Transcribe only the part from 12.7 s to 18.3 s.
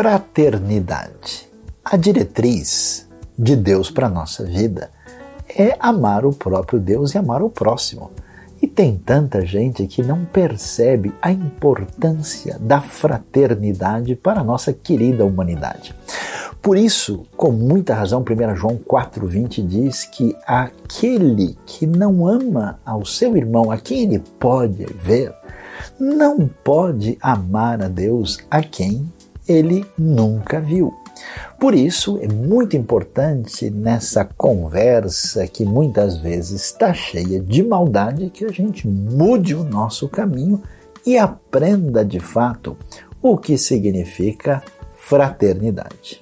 fraternidade para a nossa querida humanidade. Por isso, com muita razão,